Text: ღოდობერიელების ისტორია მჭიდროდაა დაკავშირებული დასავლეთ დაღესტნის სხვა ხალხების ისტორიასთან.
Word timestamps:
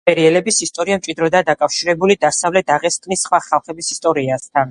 ღოდობერიელების 0.09 0.55
ისტორია 0.65 0.95
მჭიდროდაა 1.01 1.45
დაკავშირებული 1.49 2.17
დასავლეთ 2.25 2.67
დაღესტნის 2.71 3.27
სხვა 3.27 3.43
ხალხების 3.51 3.95
ისტორიასთან. 3.97 4.59